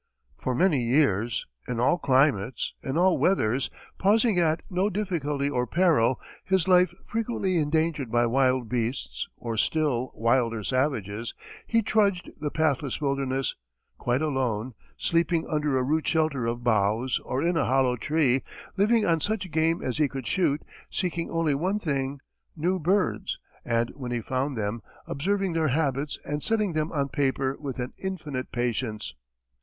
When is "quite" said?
13.99-14.23